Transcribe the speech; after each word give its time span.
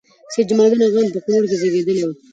سيدجمال 0.35 0.65
الدين 0.69 0.85
افغان 0.87 1.07
په 1.13 1.19
کونړ 1.25 1.41
کې 1.49 1.55
زیږیدلی 1.61 2.03
وه 2.05 2.13